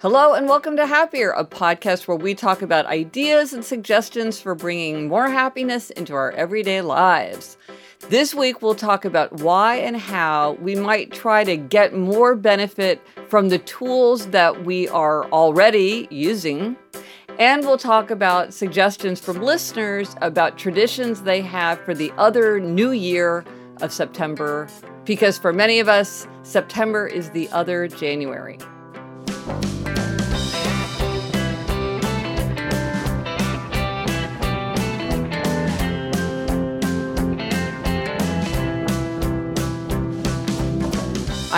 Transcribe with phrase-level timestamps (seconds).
[0.00, 4.54] Hello, and welcome to Happier, a podcast where we talk about ideas and suggestions for
[4.54, 7.56] bringing more happiness into our everyday lives.
[8.08, 13.04] This week, we'll talk about why and how we might try to get more benefit
[13.28, 16.76] from the tools that we are already using.
[17.40, 22.92] And we'll talk about suggestions from listeners about traditions they have for the other new
[22.92, 23.44] year
[23.80, 24.68] of September,
[25.04, 28.58] because for many of us, September is the other January.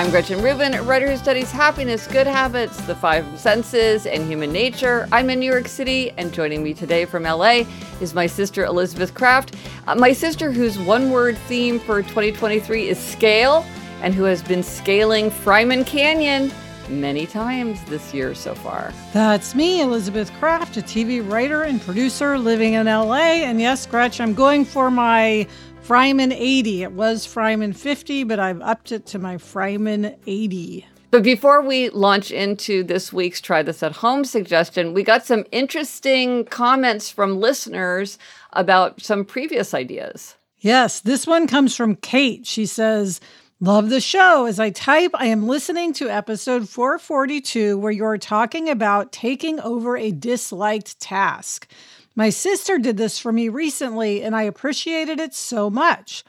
[0.00, 4.50] I'm Gretchen Rubin, a writer who studies happiness, good habits, the five senses, and human
[4.50, 5.06] nature.
[5.12, 7.64] I'm in New York City, and joining me today from LA
[8.00, 9.56] is my sister Elizabeth Craft.
[9.86, 13.62] Uh, my sister, whose one word theme for 2023 is scale,
[14.00, 16.50] and who has been scaling Fryman Canyon
[16.90, 18.92] many times this year so far.
[19.12, 23.44] That's me, Elizabeth Craft, a TV writer and producer living in LA.
[23.44, 25.46] And yes, Gretch, I'm going for my
[25.86, 26.82] Fryman 80.
[26.82, 30.86] It was Fryman 50, but I've upped it to my Fryman 80.
[31.10, 35.44] But before we launch into this week's Try This at Home suggestion, we got some
[35.50, 38.18] interesting comments from listeners
[38.52, 40.36] about some previous ideas.
[40.60, 42.46] Yes, this one comes from Kate.
[42.46, 43.20] She says,
[43.62, 44.46] Love the show.
[44.46, 49.98] As I type, I am listening to episode 442, where you're talking about taking over
[49.98, 51.70] a disliked task.
[52.16, 56.24] My sister did this for me recently, and I appreciated it so much.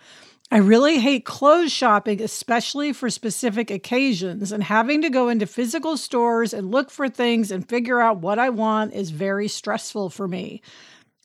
[0.52, 5.96] I really hate clothes shopping, especially for specific occasions, and having to go into physical
[5.96, 10.28] stores and look for things and figure out what I want is very stressful for
[10.28, 10.62] me.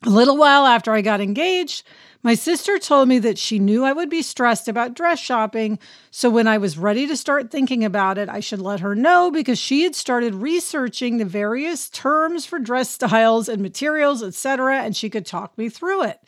[0.03, 1.83] A little while after I got engaged,
[2.23, 5.79] my sister told me that she knew I would be stressed about dress shopping,
[6.11, 9.31] so when I was ready to start thinking about it, I should let her know
[9.31, 14.95] because she had started researching the various terms for dress styles and materials, etc., and
[14.95, 16.19] she could talk me through it.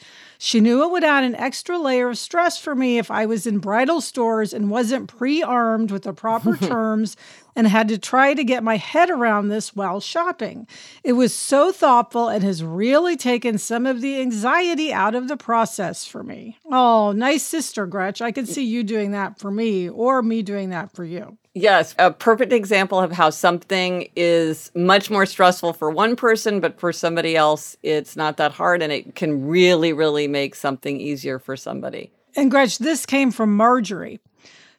[0.41, 3.45] She knew it would add an extra layer of stress for me if I was
[3.45, 7.17] in bridal stores and wasn't pre armed with the proper terms
[7.57, 10.66] and had to try to get my head around this while shopping.
[11.03, 15.35] It was so thoughtful and has really taken some of the anxiety out of the
[15.35, 16.57] process for me.
[16.71, 18.21] Oh, nice sister, Gretch.
[18.21, 21.38] I could see you doing that for me or me doing that for you.
[21.59, 26.79] Yes, a perfect example of how something is much more stressful for one person, but
[26.79, 31.37] for somebody else, it's not that hard and it can really, really make something easier
[31.37, 32.13] for somebody.
[32.33, 34.21] And Gretch, this came from Marjorie.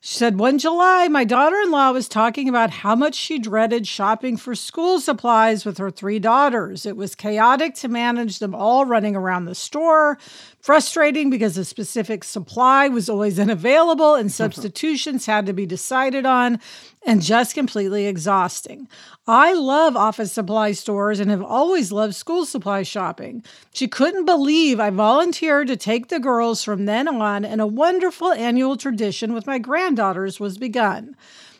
[0.03, 3.87] She said, One July, my daughter in law was talking about how much she dreaded
[3.87, 6.87] shopping for school supplies with her three daughters.
[6.87, 10.17] It was chaotic to manage them all running around the store,
[10.61, 14.45] frustrating because a specific supply was always unavailable and mm-hmm.
[14.45, 16.61] substitutions had to be decided on,
[17.07, 18.87] and just completely exhausting.
[19.27, 23.43] I love office supply stores and have always loved school supply shopping.
[23.73, 28.33] She couldn't believe I volunteered to take the girls from then on, and a wonderful
[28.33, 31.17] annual tradition with my granddaughters was begun.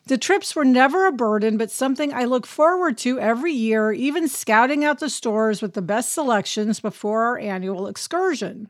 [0.07, 4.29] The trips were never a burden, but something I look forward to every year, even
[4.29, 8.69] scouting out the stores with the best selections before our annual excursion.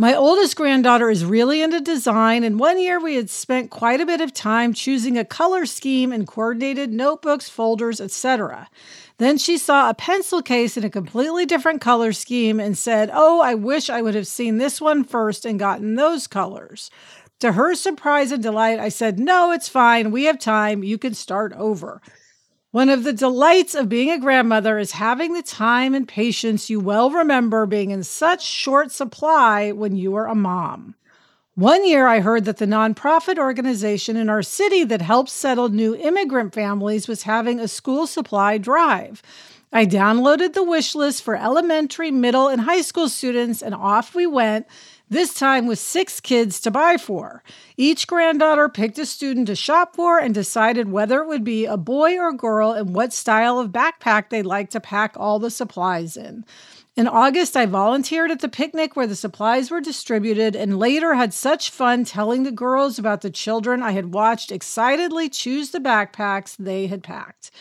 [0.00, 4.06] My oldest granddaughter is really into design, and one year we had spent quite a
[4.06, 8.70] bit of time choosing a color scheme and coordinated notebooks, folders, etc.
[9.16, 13.40] Then she saw a pencil case in a completely different color scheme and said, Oh,
[13.40, 16.92] I wish I would have seen this one first and gotten those colors.
[17.40, 20.12] To her surprise and delight, I said, No, it's fine.
[20.12, 20.84] We have time.
[20.84, 22.00] You can start over.
[22.70, 26.80] One of the delights of being a grandmother is having the time and patience you
[26.80, 30.94] well remember being in such short supply when you were a mom.
[31.54, 35.96] One year, I heard that the nonprofit organization in our city that helps settle new
[35.96, 39.22] immigrant families was having a school supply drive.
[39.72, 44.26] I downloaded the wish list for elementary, middle, and high school students, and off we
[44.26, 44.66] went
[45.10, 47.42] this time with six kids to buy for.
[47.76, 51.76] Each granddaughter picked a student to shop for and decided whether it would be a
[51.76, 56.16] boy or girl and what style of backpack they'd like to pack all the supplies
[56.16, 56.44] in.
[56.96, 61.32] In August, I volunteered at the picnic where the supplies were distributed and later had
[61.32, 66.56] such fun telling the girls about the children I had watched excitedly choose the backpacks
[66.56, 67.52] they had packed.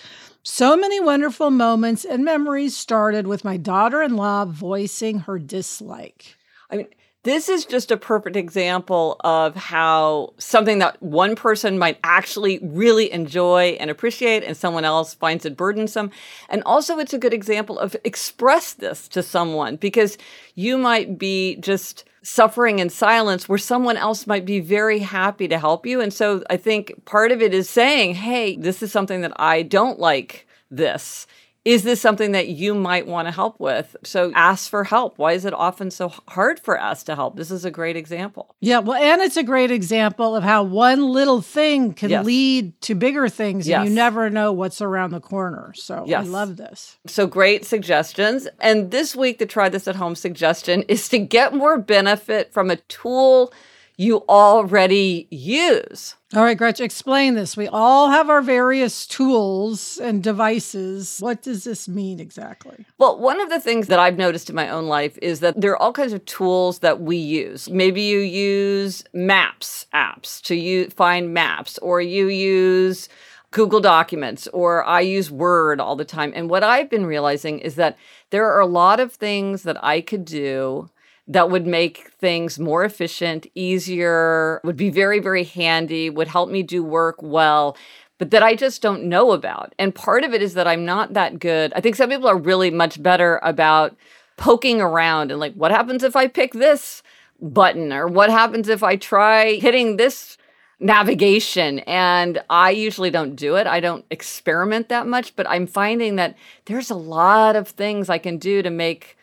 [0.41, 6.35] So many wonderful moments and memories started with my daughter in law voicing her dislike.
[6.71, 6.87] I mean,
[7.27, 13.11] this is just a perfect example of how something that one person might actually really
[13.11, 16.09] enjoy and appreciate and someone else finds it burdensome.
[16.47, 20.17] And also it's a good example of express this to someone because
[20.55, 25.59] you might be just suffering in silence where someone else might be very happy to
[25.59, 25.99] help you.
[25.99, 29.63] And so I think part of it is saying, Hey, this is something that I
[29.63, 31.27] don't like this
[31.67, 33.97] is this something that you might want to help with?
[34.01, 35.17] So ask for help.
[35.17, 37.35] Why is it often so hard for us to help?
[37.35, 38.55] This is a great example.
[38.61, 42.25] Yeah, well, and it's a great example of how one little thing can yes.
[42.25, 43.79] lead to bigger things yes.
[43.79, 45.73] and you never know what's around the corner.
[45.75, 46.25] So yes.
[46.25, 46.99] I love this.
[47.05, 48.47] So great suggestions.
[48.61, 52.71] And this week, the try this at home suggestion is to get more benefit from
[52.71, 53.51] a tool
[53.97, 56.15] you already use.
[56.35, 57.57] All right, Gretchen, explain this.
[57.57, 61.17] We all have our various tools and devices.
[61.19, 62.85] What does this mean exactly?
[62.99, 65.71] Well, one of the things that I've noticed in my own life is that there
[65.71, 67.69] are all kinds of tools that we use.
[67.69, 73.09] Maybe you use maps apps to find maps, or you use
[73.49, 76.33] Google Documents, or I use Word all the time.
[76.35, 77.97] And what I've been realizing is that
[78.29, 80.89] there are a lot of things that I could do
[81.27, 86.63] that would make things more efficient, easier, would be very, very handy, would help me
[86.63, 87.75] do work well,
[88.17, 89.75] but that I just don't know about.
[89.77, 91.73] And part of it is that I'm not that good.
[91.75, 93.95] I think some people are really much better about
[94.37, 97.03] poking around and like, what happens if I pick this
[97.41, 97.91] button?
[97.91, 100.37] Or what happens if I try hitting this
[100.79, 103.67] navigation and I usually don't do it.
[103.67, 106.35] I don't experiment that much, but I'm finding that
[106.65, 109.16] there's a lot of things I can do to make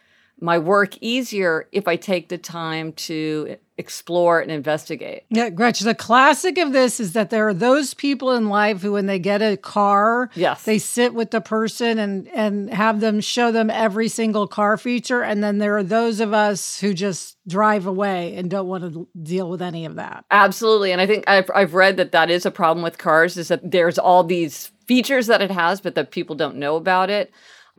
[0.44, 5.22] my work easier if I take the time to explore and investigate.
[5.30, 8.92] Yeah, Gretchen, the classic of this is that there are those people in life who,
[8.92, 10.62] when they get a car, yes.
[10.64, 15.22] they sit with the person and, and have them show them every single car feature.
[15.22, 19.08] And then there are those of us who just drive away and don't want to
[19.22, 20.26] deal with any of that.
[20.30, 20.92] Absolutely.
[20.92, 23.70] And I think I've, I've read that that is a problem with cars is that
[23.70, 27.32] there's all these features that it has, but that people don't know about it.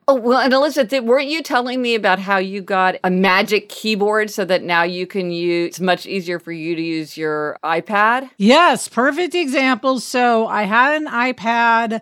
[0.08, 4.30] Oh, well, and Elizabeth, weren't you telling me about how you got a magic keyboard
[4.30, 8.30] so that now you can use, it's much easier for you to use your iPad?
[8.38, 10.00] Yes, perfect example.
[10.00, 12.02] So I had an iPad,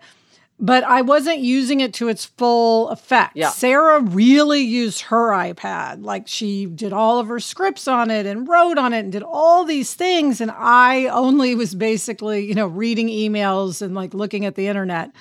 [0.60, 3.38] but I wasn't using it to its full effect.
[3.38, 3.52] Yeah.
[3.52, 6.04] Sarah really used her iPad.
[6.04, 9.24] Like she did all of her scripts on it and wrote on it and did
[9.24, 10.42] all these things.
[10.42, 15.12] And I only was basically, you know, reading emails and like looking at the internet.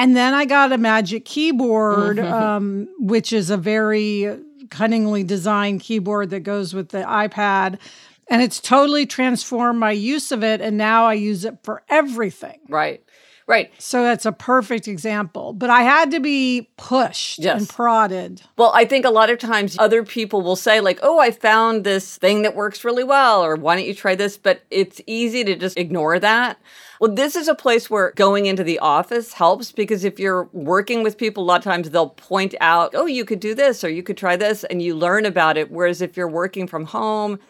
[0.00, 2.32] And then I got a magic keyboard, mm-hmm.
[2.32, 4.34] um, which is a very
[4.70, 7.78] cunningly designed keyboard that goes with the iPad.
[8.30, 10.62] And it's totally transformed my use of it.
[10.62, 12.60] And now I use it for everything.
[12.66, 13.04] Right.
[13.50, 13.72] Right.
[13.78, 15.52] So that's a perfect example.
[15.52, 17.58] But I had to be pushed yes.
[17.58, 18.42] and prodded.
[18.56, 21.82] Well, I think a lot of times other people will say, like, oh, I found
[21.82, 24.38] this thing that works really well, or why don't you try this?
[24.38, 26.60] But it's easy to just ignore that.
[27.00, 31.02] Well, this is a place where going into the office helps because if you're working
[31.02, 33.88] with people, a lot of times they'll point out, oh, you could do this or
[33.88, 35.72] you could try this, and you learn about it.
[35.72, 37.40] Whereas if you're working from home,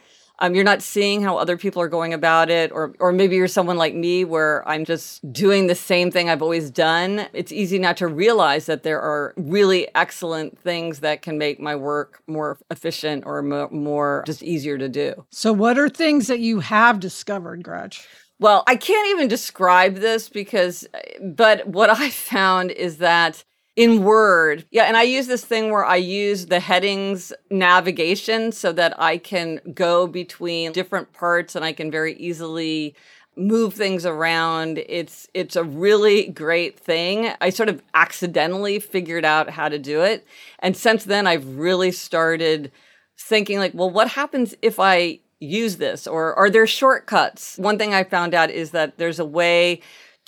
[0.41, 3.49] um, you're not seeing how other people are going about it, or or maybe you're
[3.49, 7.27] someone like me where I'm just doing the same thing I've always done.
[7.33, 11.77] It's easy not to realize that there are really excellent things that can make my
[11.77, 15.27] work more efficient or more, more just easier to do.
[15.31, 18.07] So, what are things that you have discovered, Gretch?
[18.39, 20.89] Well, I can't even describe this because,
[21.23, 23.45] but what I found is that
[23.77, 24.67] in Word.
[24.71, 29.19] Yeah, and I use this thing where I use the headings navigation so that I
[29.19, 32.95] can go between different parts and I can very easily
[33.37, 34.79] move things around.
[34.79, 37.33] It's it's a really great thing.
[37.41, 40.27] I sort of accidentally figured out how to do it.
[40.59, 42.73] And since then I've really started
[43.19, 47.57] thinking like, well, what happens if I use this or are there shortcuts?
[47.57, 49.81] One thing I found out is that there's a way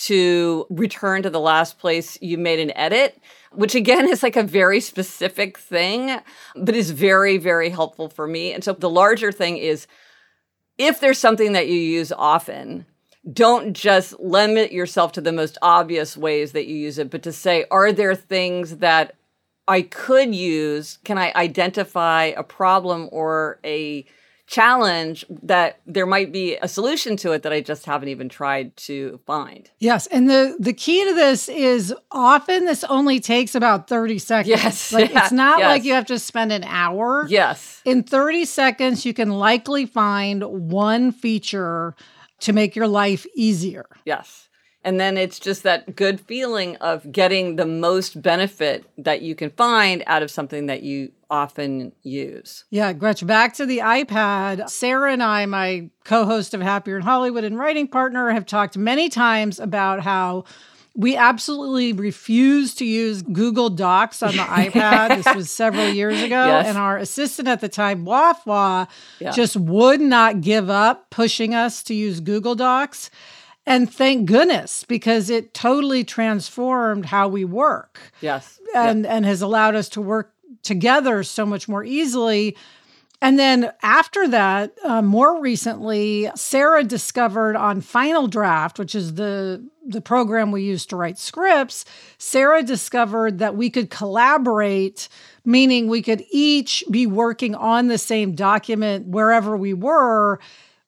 [0.07, 3.21] to return to the last place you made an edit,
[3.53, 6.19] which again is like a very specific thing,
[6.57, 8.53] but is very, very helpful for me.
[8.53, 9.87] And so the larger thing is
[10.79, 12.87] if there's something that you use often,
[13.33, 17.33] don't just limit yourself to the most obvious ways that you use it, but to
[17.33, 19.15] say, are there things that
[19.69, 20.99] I could use?
[21.05, 24.05] Can I identify a problem or a
[24.47, 28.77] challenge that there might be a solution to it that I just haven't even tried
[28.79, 29.71] to find.
[29.79, 34.49] Yes, and the the key to this is often this only takes about 30 seconds.
[34.49, 34.93] Yes.
[35.03, 35.67] Like yeah, it's not yes.
[35.67, 37.27] like you have to spend an hour.
[37.29, 37.81] Yes.
[37.85, 41.95] In 30 seconds you can likely find one feature
[42.41, 43.87] to make your life easier.
[44.05, 44.49] Yes.
[44.85, 49.51] And then it's just that good feeling of getting the most benefit that you can
[49.51, 52.65] find out of something that you often use.
[52.71, 54.69] Yeah, Gretch, back to the iPad.
[54.69, 58.77] Sarah and I, my co host of Happier in Hollywood and writing partner, have talked
[58.77, 60.45] many times about how
[60.95, 65.23] we absolutely refuse to use Google Docs on the iPad.
[65.23, 66.45] This was several years ago.
[66.45, 66.67] Yes.
[66.67, 68.89] And our assistant at the time, Wafwa,
[69.21, 69.31] Yeah.
[69.31, 73.11] just would not give up pushing us to use Google Docs.
[73.67, 78.59] And thank goodness, because it totally transformed how we work Yes.
[78.75, 82.57] and, and has allowed us to work together so much more easily.
[83.21, 89.65] And then after that, uh, more recently, Sarah discovered on Final Draft, which is the
[89.85, 91.85] the program we use to write scripts.
[92.17, 95.09] Sarah discovered that we could collaborate,
[95.45, 100.39] meaning we could each be working on the same document wherever we were,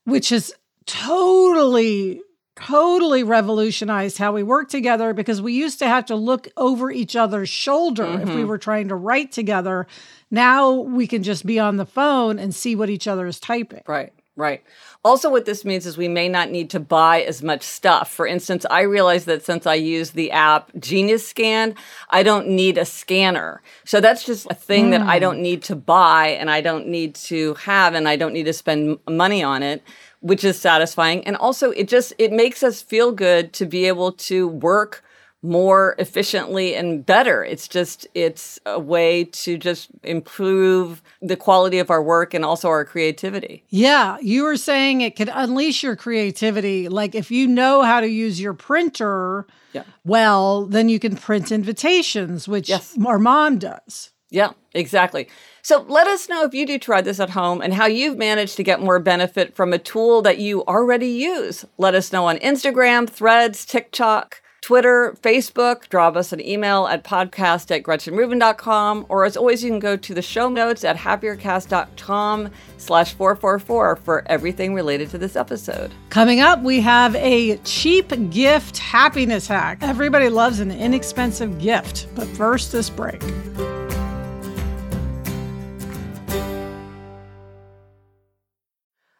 [0.04, 0.54] which is
[0.86, 2.20] totally
[2.56, 7.16] totally revolutionized how we work together because we used to have to look over each
[7.16, 8.46] other's shoulder if we mm-hmm.
[8.46, 9.86] were trying to write together.
[10.30, 13.82] Now we can just be on the phone and see what each other is typing.
[13.86, 14.62] Right, right.
[15.04, 18.10] Also, what this means is we may not need to buy as much stuff.
[18.10, 21.74] For instance, I realized that since I use the app Genius Scan,
[22.08, 23.60] I don't need a scanner.
[23.84, 25.20] So that's just a thing that I mm.
[25.20, 28.54] don't need to buy and I don't need to have and I don't need to
[28.54, 29.82] spend money on it,
[30.24, 31.22] which is satisfying.
[31.26, 35.04] And also, it just it makes us feel good to be able to work
[35.42, 37.44] more efficiently and better.
[37.44, 42.68] It's just it's a way to just improve the quality of our work and also
[42.70, 43.62] our creativity.
[43.68, 46.88] Yeah, you were saying it could unleash your creativity.
[46.88, 49.82] Like if you know how to use your printer Yeah.
[50.04, 52.96] well, then you can print invitations, which Yes.
[53.04, 54.12] our mom does.
[54.34, 55.28] Yeah, exactly.
[55.62, 58.56] So let us know if you do try this at home and how you've managed
[58.56, 61.64] to get more benefit from a tool that you already use.
[61.78, 65.88] Let us know on Instagram, Threads, TikTok, Twitter, Facebook.
[65.88, 69.06] Drop us an email at podcast at gretchenrubin.com.
[69.08, 74.22] Or as always, you can go to the show notes at happiercast.com slash 444 for
[74.26, 75.92] everything related to this episode.
[76.10, 79.78] Coming up, we have a cheap gift happiness hack.
[79.82, 83.22] Everybody loves an inexpensive gift, but first, this break.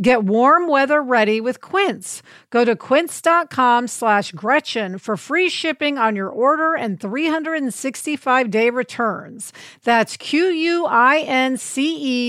[0.00, 2.22] Get warm weather ready with Quince.
[2.50, 9.54] Go to quince.com slash Gretchen for free shipping on your order and 365 day returns.
[9.84, 10.52] That's Q-U-I-N-C-E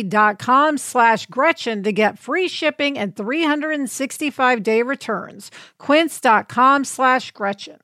[0.04, 5.52] dot com slash Gretchen to get free shipping and 365 day returns.
[5.78, 7.80] Quince.com slash Gretchen.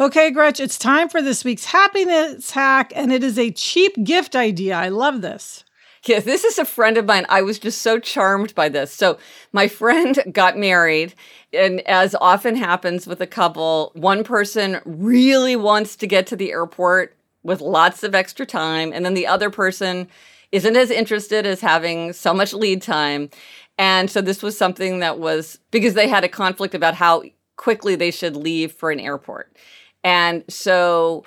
[0.00, 4.34] Okay, Gretchen, it's time for this week's happiness hack, and it is a cheap gift
[4.34, 4.74] idea.
[4.74, 5.64] I love this.
[6.06, 7.24] Yeah, this is a friend of mine.
[7.30, 8.92] I was just so charmed by this.
[8.92, 9.18] So,
[9.52, 11.14] my friend got married,
[11.52, 16.52] and as often happens with a couple, one person really wants to get to the
[16.52, 18.92] airport with lots of extra time.
[18.92, 20.08] And then the other person
[20.52, 23.30] isn't as interested as having so much lead time.
[23.78, 27.22] And so this was something that was because they had a conflict about how
[27.56, 29.56] quickly they should leave for an airport.
[30.02, 31.24] And so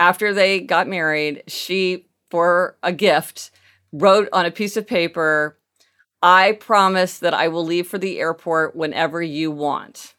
[0.00, 3.50] after they got married, she, for a gift,
[3.92, 5.58] wrote on a piece of paper,
[6.22, 10.14] I promise that I will leave for the airport whenever you want.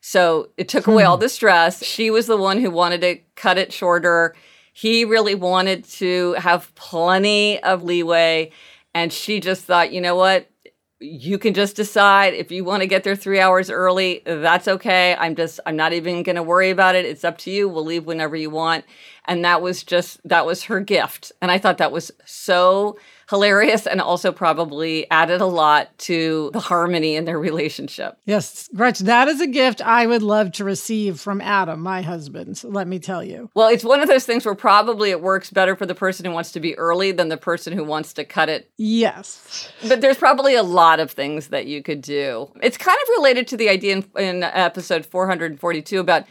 [0.00, 1.22] So it took away all hmm.
[1.22, 1.84] the stress.
[1.84, 4.34] She was the one who wanted to cut it shorter.
[4.72, 8.52] He really wanted to have plenty of leeway.
[8.94, 10.50] And she just thought, you know what?
[10.98, 15.14] you can just decide if you want to get there three hours early that's okay
[15.18, 17.84] i'm just i'm not even going to worry about it it's up to you we'll
[17.84, 18.84] leave whenever you want
[19.26, 22.96] and that was just that was her gift and i thought that was so
[23.28, 28.16] hilarious and also probably added a lot to the harmony in their relationship.
[28.24, 32.62] Yes, Gretch, that is a gift I would love to receive from Adam, my husband.
[32.62, 33.50] Let me tell you.
[33.54, 36.32] Well, it's one of those things where probably it works better for the person who
[36.32, 38.70] wants to be early than the person who wants to cut it.
[38.76, 39.68] Yes.
[39.88, 42.50] But there's probably a lot of things that you could do.
[42.62, 46.26] It's kind of related to the idea in, in episode 442 about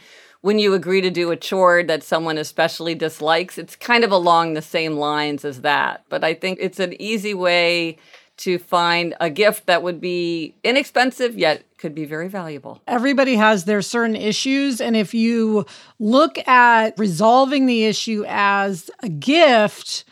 [0.46, 4.54] when you agree to do a chore that someone especially dislikes, it's kind of along
[4.54, 6.04] the same lines as that.
[6.08, 7.98] But I think it's an easy way
[8.36, 12.80] to find a gift that would be inexpensive yet could be very valuable.
[12.86, 14.80] Everybody has their certain issues.
[14.80, 15.66] And if you
[15.98, 20.04] look at resolving the issue as a gift,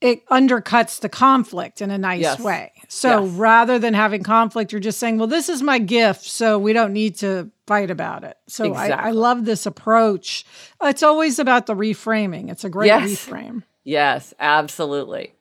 [0.00, 2.38] it undercuts the conflict in a nice yes.
[2.38, 2.70] way.
[2.92, 3.34] So yes.
[3.34, 6.24] rather than having conflict, you're just saying, well, this is my gift.
[6.24, 8.36] So we don't need to fight about it.
[8.48, 8.92] So exactly.
[8.92, 10.44] I, I, love this approach.
[10.82, 13.08] It's always about the reframing, it's a great yes.
[13.08, 13.62] reframe.
[13.84, 15.34] Yes, absolutely.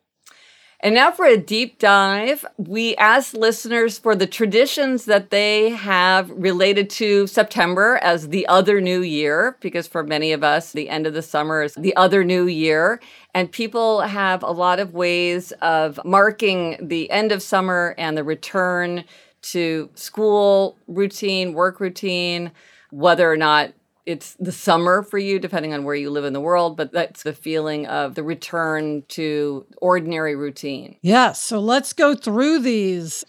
[0.81, 6.29] And now for a deep dive, we asked listeners for the traditions that they have
[6.31, 11.05] related to September as the other new year, because for many of us, the end
[11.05, 13.01] of the summer is the other new year.
[13.33, 18.23] And people have a lot of ways of marking the end of summer and the
[18.23, 19.03] return
[19.41, 22.51] to school routine, work routine,
[22.91, 23.73] whether or not
[24.09, 27.21] it's the summer for you, depending on where you live in the world, but that's
[27.21, 30.97] the feeling of the return to ordinary routine.
[31.03, 31.39] Yes.
[31.39, 33.23] So let's go through these.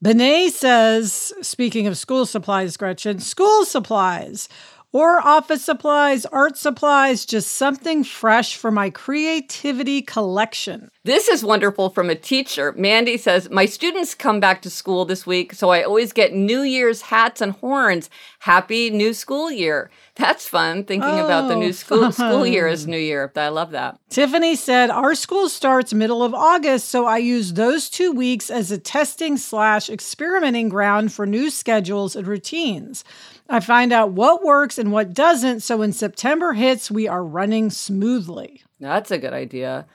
[0.00, 4.48] Benet says, speaking of school supplies, Gretchen, school supplies
[4.92, 10.90] or office supplies, art supplies, just something fresh for my creativity collection.
[11.04, 12.72] This is wonderful from a teacher.
[12.76, 16.60] Mandy says, My students come back to school this week, so I always get New
[16.60, 18.10] Year's hats and horns.
[18.40, 19.90] Happy new school year.
[20.16, 23.32] That's fun thinking oh, about the oh, new oh, school school year as New Year.
[23.34, 23.98] I love that.
[24.10, 28.70] Tiffany said, Our school starts middle of August, so I use those two weeks as
[28.70, 33.04] a testing slash experimenting ground for new schedules and routines.
[33.48, 35.60] I find out what works and what doesn't.
[35.60, 38.62] So when September hits, we are running smoothly.
[38.80, 39.86] That's a good idea.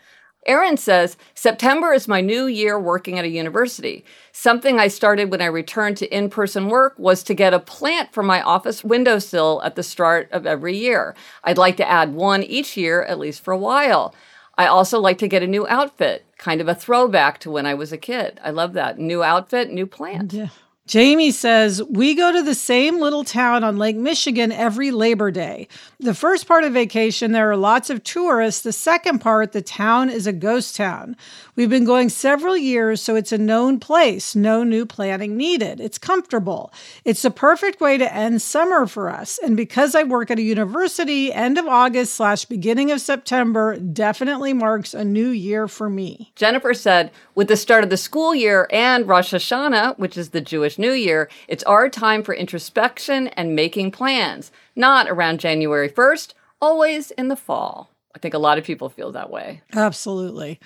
[0.48, 4.06] Erin says, September is my new year working at a university.
[4.32, 8.14] Something I started when I returned to in person work was to get a plant
[8.14, 11.16] for my office windowsill at the start of every year.
[11.44, 14.16] I'd like to add one each year, at least for a while.
[14.58, 17.76] I also like to get a new outfit, kind of a throwback to when I
[17.76, 18.40] was a kid.
[18.44, 18.98] I love that.
[18.98, 20.34] New outfit, new plant.
[20.34, 20.50] Yeah.
[20.88, 25.68] Jamie says, We go to the same little town on Lake Michigan every Labor Day.
[26.00, 28.62] The first part of vacation, there are lots of tourists.
[28.62, 31.18] The second part, the town is a ghost town.
[31.58, 34.34] We've been going several years, so it's a known place.
[34.34, 35.82] No new planning needed.
[35.82, 36.72] It's comfortable.
[37.04, 39.40] It's the perfect way to end summer for us.
[39.44, 44.54] And because I work at a university, end of August slash beginning of September definitely
[44.54, 46.32] marks a new year for me.
[46.36, 50.42] Jennifer said, with the start of the school year and Rosh Hashanah, which is the
[50.42, 56.34] Jewish New Year, it's our time for introspection and making plans, not around January 1st,
[56.60, 57.92] always in the fall.
[58.16, 59.62] I think a lot of people feel that way.
[59.76, 60.60] Absolutely.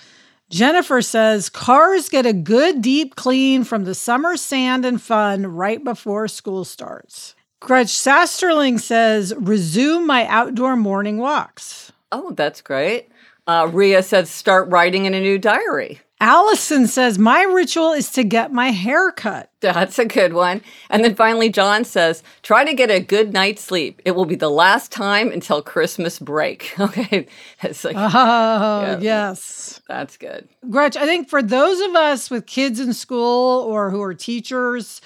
[0.50, 5.84] Jennifer says cars get a good deep clean from the summer sand and fun right
[5.84, 7.36] before school starts.
[7.60, 11.92] Gretch Sasterling says resume my outdoor morning walks.
[12.14, 13.10] Oh, that's great.
[13.46, 16.00] Uh, Ria says start writing in a new diary.
[16.22, 19.50] Allison says, My ritual is to get my hair cut.
[19.60, 20.62] That's a good one.
[20.92, 24.04] And then finally, John says, Try to get a good night's sleep.
[24.06, 26.74] It will be the last time until Christmas break.
[26.92, 27.28] Okay.
[27.62, 29.82] It's like, oh, yeah, yes.
[29.88, 30.50] That's good.
[30.70, 35.00] Gretch, I think for those of us with kids in school or who are teachers,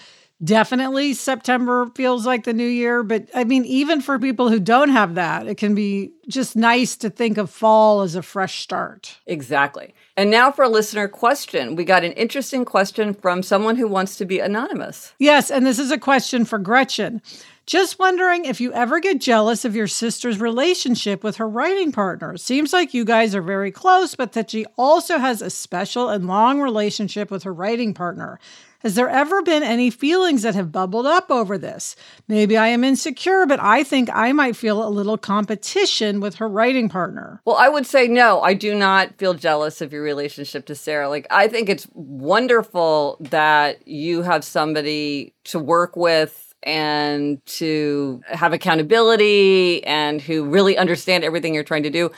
[0.43, 3.03] definitely September feels like the new year.
[3.03, 6.95] But I mean, even for people who don't have that, it can be just nice
[6.97, 9.17] to think of fall as a fresh start.
[9.25, 9.93] Exactly.
[10.17, 11.75] And now for a listener question.
[11.75, 15.13] We got an interesting question from someone who wants to be anonymous.
[15.19, 17.21] Yes, and this is a question for Gretchen.
[17.65, 22.37] Just wondering if you ever get jealous of your sister's relationship with her writing partner.
[22.37, 26.27] Seems like you guys are very close, but that she also has a special and
[26.27, 28.39] long relationship with her writing partner.
[28.85, 31.95] Has there ever been any feelings that have bubbled up over this?
[32.27, 36.47] Maybe I am insecure, but I think I might feel a little competition with her
[36.47, 37.41] writing partner.
[37.45, 41.09] Well, I would say no, I do not feel jealous of your relationship to Sarah.
[41.09, 48.53] Like, I think it's wonderful that you have somebody to work with and to have
[48.53, 52.11] accountability and who really understand everything you're trying to do.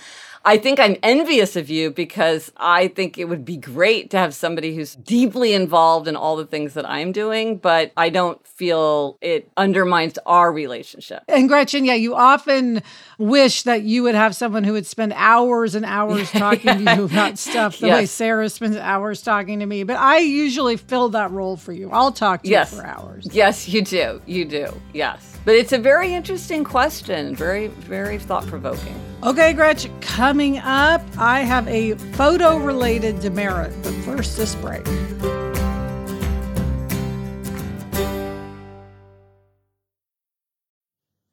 [0.47, 4.33] I think I'm envious of you because I think it would be great to have
[4.33, 9.17] somebody who's deeply involved in all the things that I'm doing, but I don't feel
[9.19, 11.23] it undermines our relationship.
[11.27, 12.81] And Gretchen, yeah, you often
[13.17, 17.03] wish that you would have someone who would spend hours and hours talking to you
[17.03, 17.97] about stuff the yes.
[17.97, 19.83] way Sarah spends hours talking to me.
[19.83, 21.91] But I usually fill that role for you.
[21.91, 22.71] I'll talk to yes.
[22.71, 23.27] you for hours.
[23.33, 24.21] Yes, you do.
[24.25, 24.81] You do.
[24.93, 25.36] Yes.
[25.47, 28.99] But it's a very interesting question, very, very thought provoking.
[29.23, 34.85] Okay, Gretch, coming up, I have a photo related demerit, but first, this break.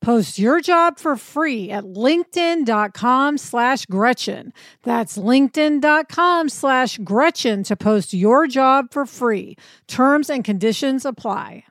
[0.00, 4.52] Post your job for free at linkedin.com slash Gretchen.
[4.82, 9.56] That's linkedin.com slash Gretchen to post your job for free.
[9.88, 11.64] Terms and conditions apply.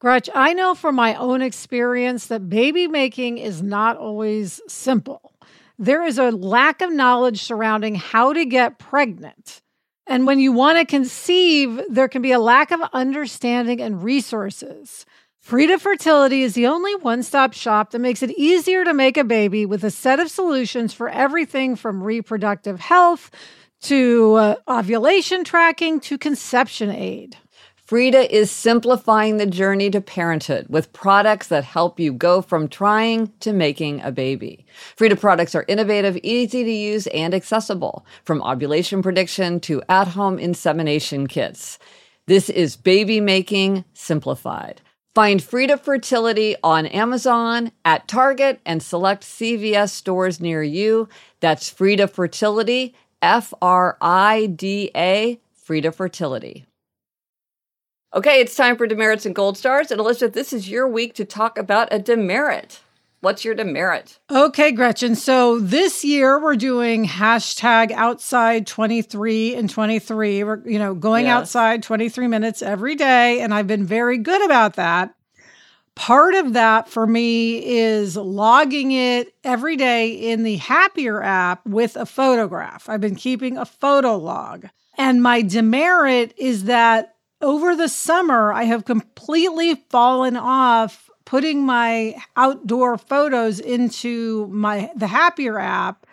[0.00, 5.32] Gretch, I know from my own experience that baby making is not always simple.
[5.78, 9.62] There is a lack of knowledge surrounding how to get pregnant.
[10.06, 15.06] And when you want to conceive, there can be a lack of understanding and resources.
[15.42, 19.24] Frida Fertility is the only one stop shop that makes it easier to make a
[19.24, 23.28] baby with a set of solutions for everything from reproductive health
[23.82, 27.36] to uh, ovulation tracking to conception aid.
[27.84, 33.32] Frida is simplifying the journey to parenthood with products that help you go from trying
[33.40, 34.64] to making a baby.
[34.94, 40.38] Frida products are innovative, easy to use, and accessible, from ovulation prediction to at home
[40.38, 41.80] insemination kits.
[42.26, 44.80] This is baby making simplified.
[45.14, 51.06] Find Frida Fertility on Amazon, at Target, and select CVS stores near you.
[51.40, 56.64] That's Frida Fertility, F R I D A, Frida Fertility.
[58.14, 59.90] Okay, it's time for demerits and gold stars.
[59.90, 62.80] And Elizabeth, this is your week to talk about a demerit.
[63.22, 64.18] What's your demerit?
[64.28, 65.14] Okay, Gretchen.
[65.14, 70.42] So this year we're doing hashtag outside 23 and 23.
[70.42, 71.32] We're, you know, going yes.
[71.32, 73.40] outside 23 minutes every day.
[73.40, 75.14] And I've been very good about that.
[75.94, 81.94] Part of that for me is logging it every day in the Happier app with
[81.94, 82.88] a photograph.
[82.88, 84.66] I've been keeping a photo log.
[84.98, 92.14] And my demerit is that over the summer, I have completely fallen off putting my
[92.36, 96.06] outdoor photos into my the Happier app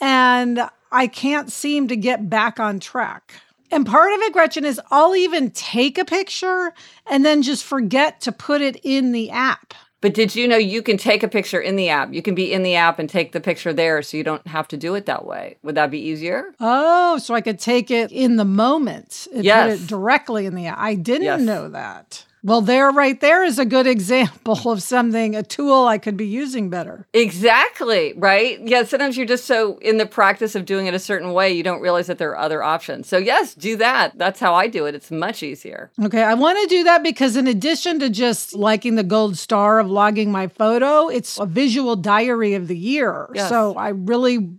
[0.00, 3.34] and I can't seem to get back on track.
[3.70, 6.72] And part of it, Gretchen, is I'll even take a picture
[7.06, 9.74] and then just forget to put it in the app.
[10.00, 12.14] But did you know you can take a picture in the app?
[12.14, 14.68] You can be in the app and take the picture there so you don't have
[14.68, 15.58] to do it that way.
[15.62, 16.54] Would that be easier?
[16.60, 19.76] Oh, so I could take it in the moment and yes.
[19.76, 20.78] put it directly in the app.
[20.78, 21.42] I didn't yes.
[21.42, 22.24] know that.
[22.44, 26.26] Well, there, right there is a good example of something, a tool I could be
[26.26, 27.06] using better.
[27.12, 28.60] Exactly, right?
[28.60, 31.62] Yeah, sometimes you're just so in the practice of doing it a certain way, you
[31.62, 33.08] don't realize that there are other options.
[33.08, 34.18] So, yes, do that.
[34.18, 34.94] That's how I do it.
[34.96, 35.92] It's much easier.
[36.02, 39.78] Okay, I want to do that because, in addition to just liking the gold star
[39.78, 43.28] of logging my photo, it's a visual diary of the year.
[43.34, 43.48] Yes.
[43.48, 44.50] So, I really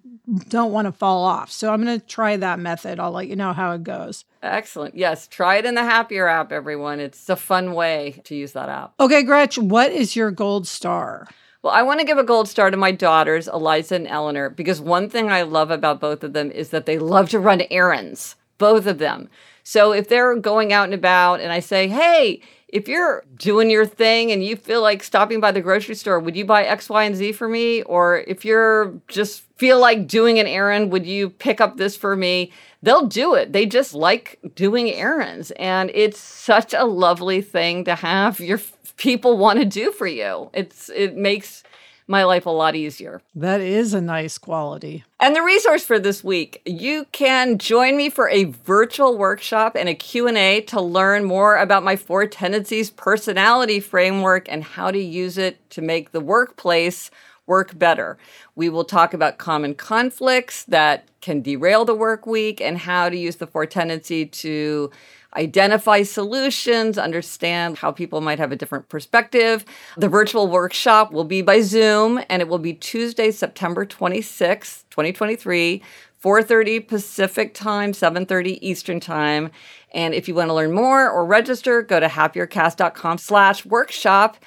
[0.47, 1.51] don't want to fall off.
[1.51, 2.99] So I'm going to try that method.
[2.99, 4.25] I'll let you know how it goes.
[4.41, 4.95] Excellent.
[4.95, 6.99] Yes, try it in the Happier app, everyone.
[6.99, 8.93] It's a fun way to use that app.
[8.99, 11.27] Okay, Gretch, what is your gold star?
[11.61, 14.81] Well, I want to give a gold star to my daughters, Eliza and Eleanor, because
[14.81, 18.35] one thing I love about both of them is that they love to run errands,
[18.57, 19.29] both of them.
[19.63, 22.41] So if they're going out and about and I say, hey,
[22.73, 26.35] if you're doing your thing and you feel like stopping by the grocery store, would
[26.35, 27.83] you buy X, Y, and Z for me?
[27.83, 32.15] Or if you're just feel like doing an errand, would you pick up this for
[32.15, 32.51] me?
[32.81, 33.53] They'll do it.
[33.53, 35.51] They just like doing errands.
[35.51, 38.59] And it's such a lovely thing to have your
[38.97, 40.49] people want to do for you.
[40.51, 41.63] It's it makes
[42.07, 43.21] my life a lot easier.
[43.35, 45.03] That is a nice quality.
[45.19, 49.87] And the resource for this week, you can join me for a virtual workshop and
[49.87, 55.37] a Q&A to learn more about my four tendencies personality framework and how to use
[55.37, 57.09] it to make the workplace
[57.45, 58.17] work better.
[58.55, 63.17] We will talk about common conflicts that can derail the work week and how to
[63.17, 64.91] use the four tendency to
[65.35, 69.65] identify solutions, understand how people might have a different perspective.
[69.97, 75.81] The virtual workshop will be by Zoom and it will be Tuesday, September 26th, 2023.
[76.23, 79.51] 4:30 Pacific time, 7:30 Eastern time.
[79.93, 84.37] And if you want to learn more or register, go to happiercast.com/workshop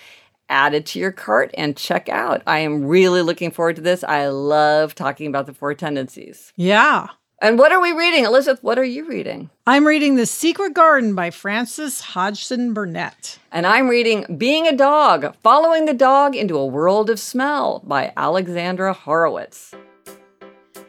[0.49, 2.43] add it to your cart and check out.
[2.47, 4.05] I am really looking forward to this.
[4.05, 6.53] I love talking about the four tendencies.
[6.57, 7.09] Yeah.
[7.39, 8.25] And what are we reading?
[8.25, 9.51] Elizabeth, what are you reading?
[9.67, 13.39] I'm reading The Secret Garden by Frances Hodgson Burnett.
[13.53, 18.15] And I'm reading Being a Dog Following the Dog into a World of Smell by
[18.17, 19.75] Alexandra Horowitz.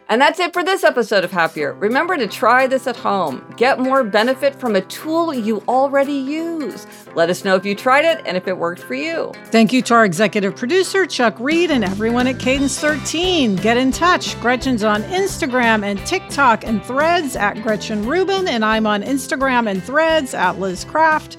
[0.10, 1.74] And that's it for this episode of Happier.
[1.74, 3.46] Remember to try this at home.
[3.58, 6.88] Get more benefit from a tool you already use.
[7.13, 9.34] Let us know if you tried it and if it worked for you.
[9.48, 13.58] Thank you to our executive producer, Chuck Reed, and everyone at Cadence 13.
[13.58, 14.39] Get in touch.
[14.39, 19.84] Gretchen's on Instagram and TikTok and threads at Gretchen Rubin, and I'm on Instagram and
[19.84, 21.38] threads at Liz Craft.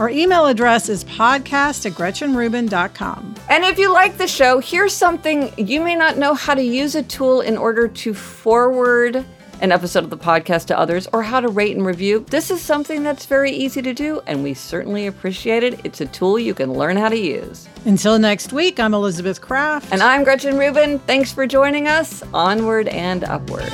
[0.00, 3.34] Our email address is podcast at GretchenRubin.com.
[3.50, 6.94] And if you like the show, here's something you may not know how to use
[6.94, 9.22] a tool in order to forward
[9.60, 12.24] an episode of the podcast to others or how to rate and review.
[12.30, 15.78] This is something that's very easy to do, and we certainly appreciate it.
[15.84, 17.68] It's a tool you can learn how to use.
[17.84, 19.92] Until next week, I'm Elizabeth Craft.
[19.92, 20.98] And I'm Gretchen Rubin.
[21.00, 22.22] Thanks for joining us.
[22.32, 23.70] Onward and upward.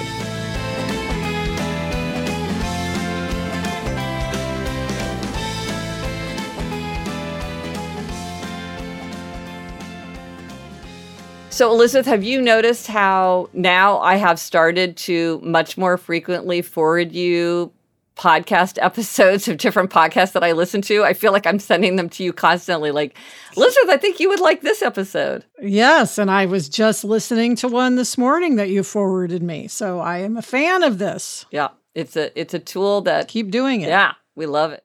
[11.56, 17.12] So, Elizabeth, have you noticed how now I have started to much more frequently forward
[17.12, 17.72] you
[18.14, 21.02] podcast episodes of different podcasts that I listen to?
[21.02, 22.90] I feel like I'm sending them to you constantly.
[22.90, 23.16] Like,
[23.56, 25.46] Elizabeth, I think you would like this episode.
[25.62, 26.18] Yes.
[26.18, 29.66] And I was just listening to one this morning that you forwarded me.
[29.66, 31.46] So I am a fan of this.
[31.50, 31.68] Yeah.
[31.94, 33.88] It's a it's a tool that keep doing it.
[33.88, 34.84] Yeah, we love it.